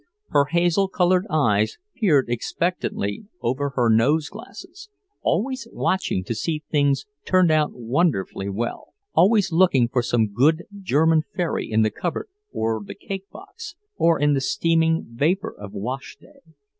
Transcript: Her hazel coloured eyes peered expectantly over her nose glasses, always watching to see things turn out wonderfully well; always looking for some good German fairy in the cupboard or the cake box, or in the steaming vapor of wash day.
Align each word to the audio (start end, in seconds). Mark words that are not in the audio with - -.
Her 0.29 0.45
hazel 0.45 0.87
coloured 0.87 1.27
eyes 1.29 1.77
peered 1.95 2.27
expectantly 2.27 3.25
over 3.39 3.73
her 3.75 3.87
nose 3.87 4.29
glasses, 4.29 4.89
always 5.21 5.67
watching 5.71 6.23
to 6.23 6.33
see 6.33 6.63
things 6.71 7.05
turn 7.23 7.51
out 7.51 7.69
wonderfully 7.73 8.49
well; 8.49 8.95
always 9.13 9.51
looking 9.51 9.87
for 9.87 10.01
some 10.01 10.33
good 10.33 10.63
German 10.81 11.21
fairy 11.35 11.69
in 11.69 11.83
the 11.83 11.91
cupboard 11.91 12.29
or 12.51 12.81
the 12.83 12.95
cake 12.95 13.29
box, 13.29 13.75
or 13.95 14.19
in 14.19 14.33
the 14.33 14.41
steaming 14.41 15.05
vapor 15.07 15.53
of 15.55 15.71
wash 15.73 16.17
day. 16.19 16.41